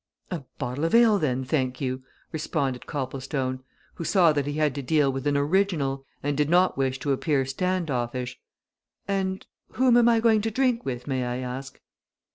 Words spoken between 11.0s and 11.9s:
may I ask?"